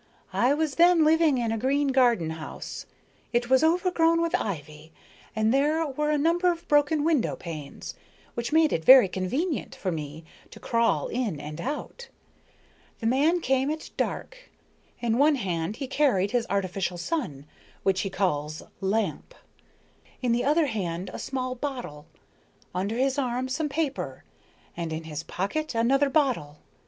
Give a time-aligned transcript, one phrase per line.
[0.33, 2.87] I was then living in a green garden house.
[3.31, 4.91] It was overgrown with ivy,
[5.35, 7.93] and there were a number of broken window panes,
[8.33, 12.07] which made it very convenient for me to crawl in and out.
[12.99, 14.49] The man came at dark.
[15.01, 17.45] In one hand he carried his artificial sun,
[17.83, 19.35] which he calls lamp,
[20.19, 22.07] in the other hand a small bottle,
[22.73, 24.23] under his arm some paper,
[24.75, 26.57] and in his pocket another bottle.